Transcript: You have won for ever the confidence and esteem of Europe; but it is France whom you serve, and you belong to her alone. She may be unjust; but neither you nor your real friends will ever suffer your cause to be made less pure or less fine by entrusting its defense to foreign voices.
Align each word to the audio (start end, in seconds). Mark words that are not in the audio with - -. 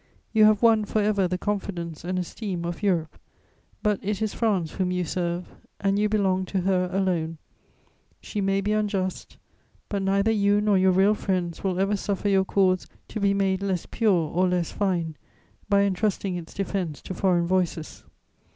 You 0.33 0.45
have 0.45 0.63
won 0.63 0.83
for 0.85 0.99
ever 0.99 1.27
the 1.27 1.37
confidence 1.37 2.03
and 2.03 2.17
esteem 2.17 2.65
of 2.65 2.81
Europe; 2.81 3.19
but 3.83 3.99
it 4.01 4.19
is 4.19 4.33
France 4.33 4.71
whom 4.71 4.89
you 4.89 5.03
serve, 5.05 5.53
and 5.79 5.99
you 5.99 6.09
belong 6.09 6.43
to 6.45 6.61
her 6.61 6.89
alone. 6.91 7.37
She 8.19 8.41
may 8.41 8.61
be 8.61 8.71
unjust; 8.71 9.37
but 9.89 10.01
neither 10.01 10.31
you 10.31 10.59
nor 10.59 10.75
your 10.75 10.89
real 10.91 11.13
friends 11.13 11.63
will 11.63 11.79
ever 11.79 11.95
suffer 11.95 12.29
your 12.29 12.45
cause 12.45 12.87
to 13.09 13.19
be 13.19 13.35
made 13.35 13.61
less 13.61 13.85
pure 13.85 14.27
or 14.33 14.49
less 14.49 14.71
fine 14.71 15.17
by 15.69 15.83
entrusting 15.83 16.35
its 16.35 16.55
defense 16.55 17.03
to 17.03 17.13
foreign 17.13 17.45
voices. 17.45 18.03